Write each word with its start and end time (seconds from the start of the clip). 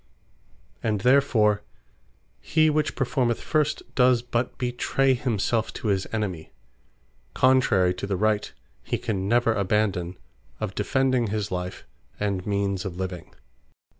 And 0.81 1.01
therefore 1.01 1.61
he 2.39 2.71
which 2.71 2.95
performeth 2.95 3.39
first, 3.39 3.83
does 3.93 4.23
but 4.23 4.57
betray 4.57 5.13
himselfe 5.13 5.71
to 5.73 5.89
his 5.89 6.07
enemy; 6.11 6.51
contrary 7.35 7.93
to 7.93 8.07
the 8.07 8.17
Right 8.17 8.51
(he 8.81 8.97
can 8.97 9.27
never 9.27 9.53
abandon) 9.53 10.17
of 10.59 10.73
defending 10.73 11.27
his 11.27 11.51
life, 11.51 11.85
and 12.19 12.47
means 12.47 12.83
of 12.83 12.97
living. 12.97 13.35